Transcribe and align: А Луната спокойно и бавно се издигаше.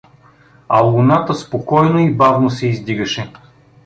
А 0.69 0.81
Луната 0.81 1.33
спокойно 1.35 1.99
и 1.99 2.13
бавно 2.13 2.49
се 2.49 2.67
издигаше. 2.67 3.31